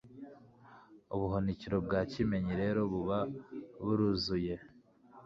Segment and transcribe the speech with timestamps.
[1.15, 3.19] ubuhunikiro bwa Kimenyi rero buba
[3.83, 4.55] buruzuye,